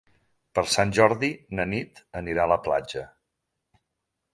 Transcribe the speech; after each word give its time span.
Per 0.59 0.63
Sant 0.75 0.93
Jordi 0.99 1.29
na 1.61 1.67
Nit 1.75 2.03
anirà 2.23 2.49
a 2.49 2.53
la 2.57 2.61
platja. 2.69 3.09